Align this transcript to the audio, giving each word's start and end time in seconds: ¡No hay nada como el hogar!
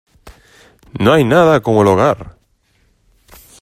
¡No 0.99 1.13
hay 1.13 1.23
nada 1.23 1.61
como 1.61 1.83
el 1.83 1.89
hogar! 1.89 2.35